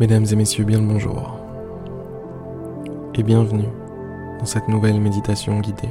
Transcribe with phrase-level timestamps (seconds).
[0.00, 1.38] Mesdames et messieurs, bien le bonjour.
[3.14, 3.68] Et bienvenue
[4.40, 5.88] dans cette nouvelle méditation guidée.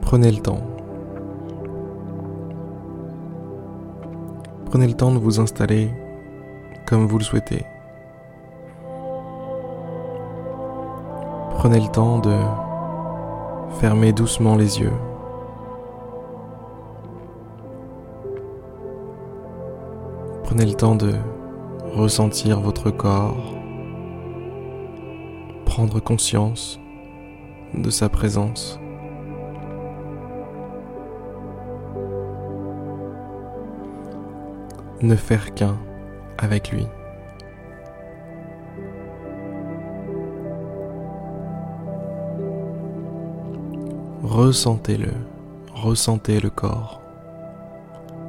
[0.00, 0.62] Prenez le temps.
[4.64, 5.90] Prenez le temps de vous installer
[6.86, 7.66] comme vous le souhaitez.
[11.68, 12.36] Prenez le temps de
[13.80, 14.92] fermer doucement les yeux.
[20.44, 21.12] Prenez le temps de
[21.92, 23.52] ressentir votre corps,
[25.64, 26.78] prendre conscience
[27.74, 28.78] de sa présence.
[35.02, 35.76] Ne faire qu'un
[36.38, 36.86] avec lui.
[44.22, 45.12] Ressentez-le,
[45.74, 47.02] ressentez le corps,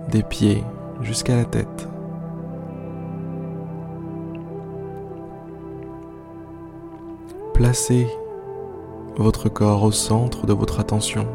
[0.09, 0.63] des pieds
[1.01, 1.87] jusqu'à la tête.
[7.53, 8.07] Placez
[9.15, 11.25] votre corps au centre de votre attention.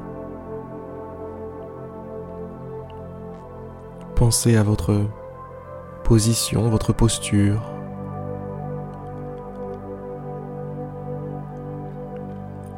[4.14, 5.00] Pensez à votre
[6.04, 7.60] position, votre posture.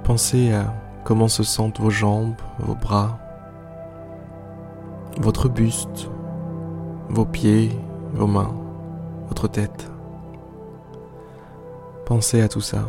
[0.04, 0.72] Pensez à
[1.04, 3.18] comment se sentent vos jambes, vos bras,
[5.20, 6.10] votre buste,
[7.10, 7.70] vos pieds,
[8.14, 8.54] vos mains,
[9.28, 9.90] votre tête?
[12.06, 12.84] Pensez à tout ça.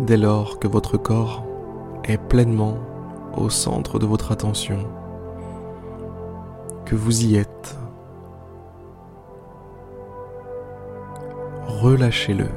[0.00, 1.44] Dès lors que votre corps
[2.04, 2.78] est pleinement
[3.36, 4.78] au centre de votre attention,
[6.84, 7.76] que vous y êtes,
[11.80, 12.48] relâchez-le.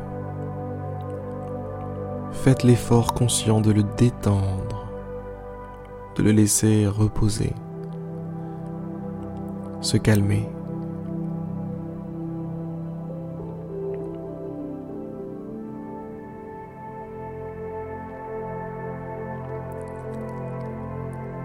[2.32, 4.88] Faites l'effort conscient de le détendre,
[6.16, 7.54] de le laisser reposer,
[9.82, 10.50] se calmer.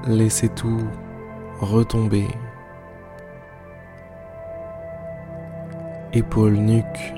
[0.07, 0.81] Laissez tout
[1.61, 2.29] retomber.
[6.15, 7.15] Épaules, nuque,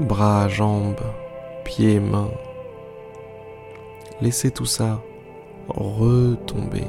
[0.00, 1.00] bras, jambes,
[1.64, 2.30] pieds, mains.
[4.20, 5.00] Laissez tout ça
[5.68, 6.86] retomber.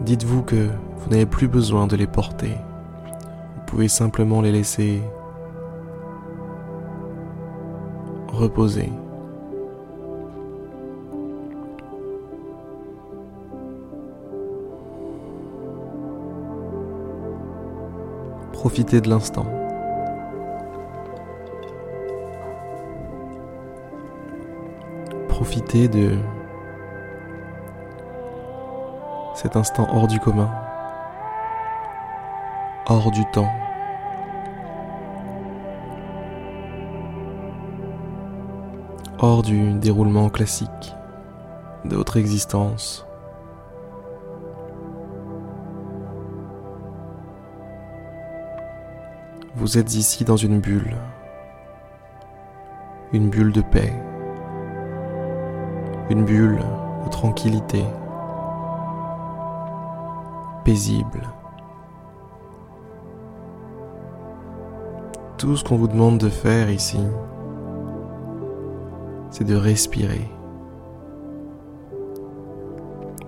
[0.00, 2.52] Dites-vous que vous n'avez plus besoin de les porter.
[3.56, 5.02] Vous pouvez simplement les laisser
[8.28, 8.90] reposer.
[18.52, 19.63] Profitez de l'instant.
[25.62, 26.18] De
[29.36, 30.50] cet instant hors du commun,
[32.86, 33.52] hors du temps.
[39.20, 40.94] hors du déroulement classique
[41.86, 43.06] de votre existence.
[49.54, 50.96] Vous êtes ici dans une bulle,
[53.12, 53.94] une bulle de paix,
[56.10, 56.60] une bulle
[57.04, 57.84] de tranquillité,
[60.64, 61.22] paisible.
[65.38, 67.00] Tout ce qu'on vous demande de faire ici,
[69.30, 70.30] c'est de respirer.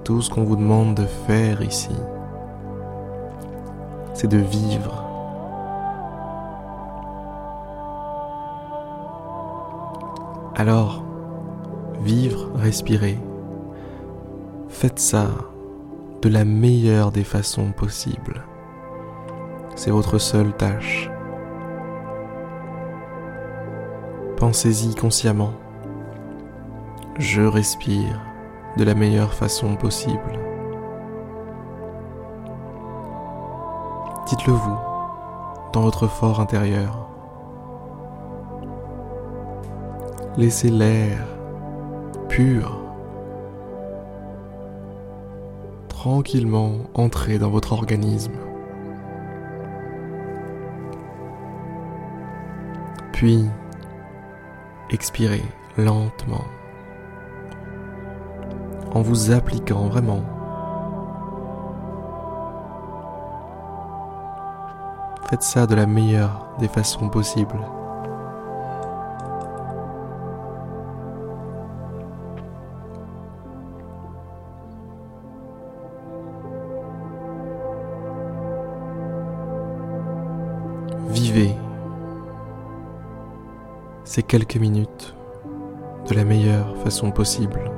[0.05, 1.97] Tout ce qu'on vous demande de faire ici,
[4.15, 5.03] c'est de vivre.
[10.55, 11.06] Alors,
[12.03, 13.19] vivre, respirer,
[14.69, 15.29] faites ça
[16.23, 18.45] de la meilleure des façons possibles.
[19.75, 21.11] C'est votre seule tâche.
[24.37, 25.53] Pensez-y consciemment.
[27.19, 28.21] Je respire
[28.77, 30.39] de la meilleure façon possible.
[34.27, 34.79] Dites-le vous
[35.73, 37.09] dans votre fort intérieur.
[40.37, 41.36] Laissez l'air
[42.37, 42.79] pur
[45.89, 48.35] tranquillement entrer dans votre organisme.
[53.15, 53.49] Puis,
[54.91, 55.43] expirez
[55.79, 56.45] lentement
[58.93, 60.23] en vous appliquant vraiment.
[65.31, 67.67] Faites ça de la meilleure des façons possibles.
[81.17, 81.57] Vivez
[84.05, 85.15] ces quelques minutes
[86.11, 87.71] de la meilleure façon possible.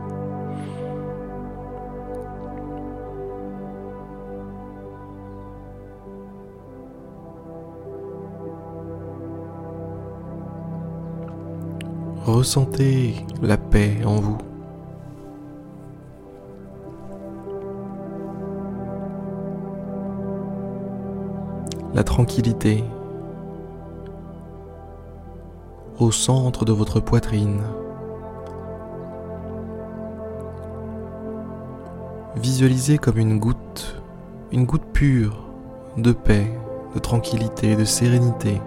[12.25, 14.39] Ressentez la paix en vous.
[21.95, 22.83] La tranquillité
[26.01, 27.61] au centre de votre poitrine.
[32.37, 34.01] Visualisez comme une goutte,
[34.53, 35.49] une goutte pure
[35.97, 36.57] de paix,
[36.95, 38.61] de tranquillité, de sérénité.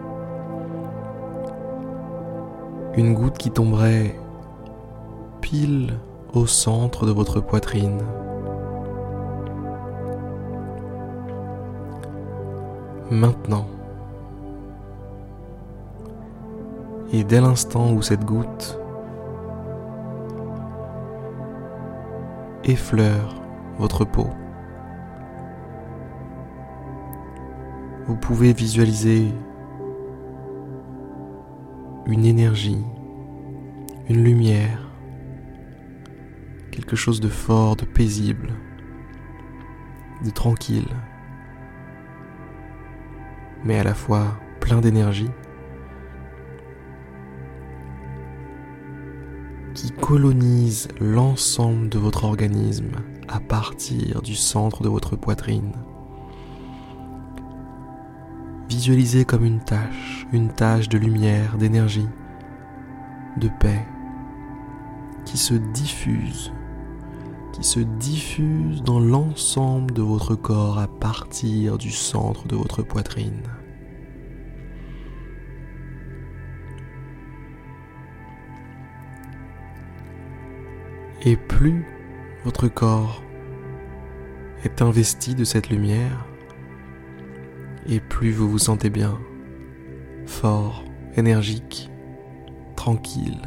[2.97, 4.19] Une goutte qui tomberait
[5.39, 5.93] pile
[6.33, 8.01] au centre de votre poitrine.
[13.09, 13.65] Maintenant,
[17.13, 18.79] Et dès l'instant où cette goutte
[22.63, 23.41] effleure
[23.77, 24.29] votre peau,
[28.07, 29.27] vous pouvez visualiser
[32.05, 32.83] une énergie,
[34.07, 34.89] une lumière,
[36.71, 38.53] quelque chose de fort, de paisible,
[40.23, 40.87] de tranquille,
[43.65, 45.29] mais à la fois plein d'énergie
[49.81, 52.91] qui colonise l'ensemble de votre organisme
[53.27, 55.71] à partir du centre de votre poitrine.
[58.69, 62.07] Visualisez comme une tache, une tache de lumière, d'énergie,
[63.37, 63.83] de paix,
[65.25, 66.53] qui se diffuse,
[67.51, 73.41] qui se diffuse dans l'ensemble de votre corps à partir du centre de votre poitrine.
[81.23, 81.85] Et plus
[82.43, 83.21] votre corps
[84.63, 86.25] est investi de cette lumière,
[87.85, 89.19] et plus vous vous sentez bien,
[90.25, 90.83] fort,
[91.15, 91.91] énergique,
[92.75, 93.41] tranquille.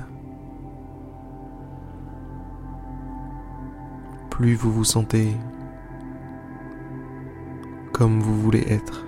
[4.30, 5.32] Plus vous vous sentez
[7.92, 9.04] comme vous voulez être,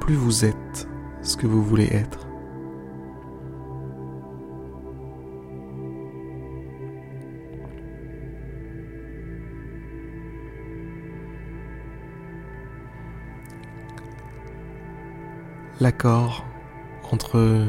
[0.00, 0.88] plus vous êtes
[1.22, 2.25] ce que vous voulez être.
[15.80, 16.46] L'accord
[17.12, 17.66] entre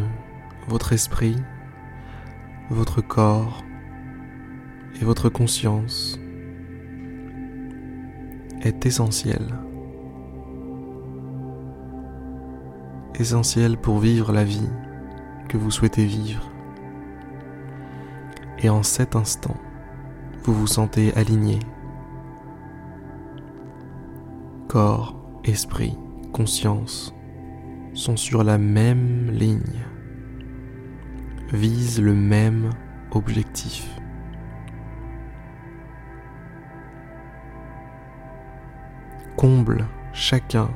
[0.69, 1.35] votre esprit,
[2.69, 3.63] votre corps
[5.01, 6.17] et votre conscience
[8.61, 9.41] est essentiel.
[13.15, 14.69] Essentiel pour vivre la vie
[15.49, 16.49] que vous souhaitez vivre.
[18.59, 19.57] Et en cet instant,
[20.43, 21.59] vous vous sentez aligné.
[24.67, 25.97] Corps, esprit,
[26.31, 27.16] conscience
[27.97, 29.83] sont sur la même ligne,
[31.51, 32.69] visent le même
[33.11, 33.87] objectif.
[39.35, 40.69] Comblent chacun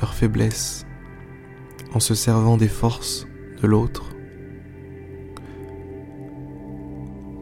[0.00, 0.86] leurs faiblesses
[1.94, 3.26] en se servant des forces
[3.60, 4.10] de l'autre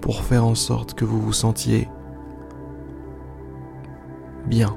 [0.01, 1.89] pour faire en sorte que vous vous sentiez
[4.47, 4.77] bien,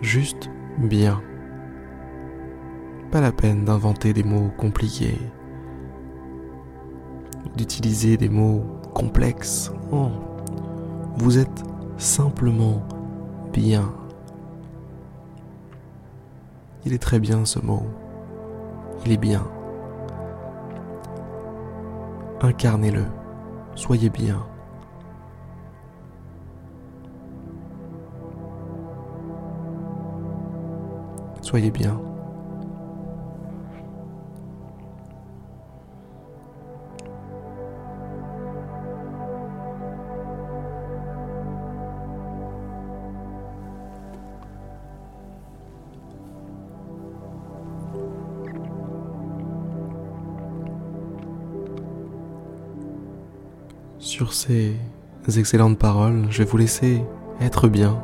[0.00, 1.22] juste bien.
[3.16, 5.18] Pas la peine d'inventer des mots compliqués,
[7.56, 9.72] d'utiliser des mots complexes.
[9.90, 10.10] Oh,
[11.16, 11.64] vous êtes
[11.96, 12.82] simplement
[13.54, 13.90] bien.
[16.84, 17.84] Il est très bien ce mot.
[19.06, 19.46] Il est bien.
[22.42, 23.06] Incarnez-le.
[23.76, 24.44] Soyez bien.
[31.40, 31.98] Soyez bien.
[54.06, 54.76] Sur ces
[55.36, 57.02] excellentes paroles, je vais vous laisser
[57.40, 58.00] être bien,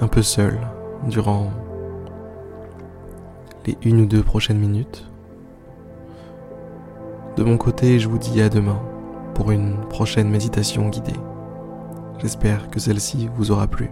[0.00, 0.56] un peu seul,
[1.08, 1.50] durant
[3.66, 5.10] les une ou deux prochaines minutes.
[7.36, 8.80] De mon côté, je vous dis à demain
[9.34, 11.20] pour une prochaine méditation guidée.
[12.20, 13.90] J'espère que celle-ci vous aura plu.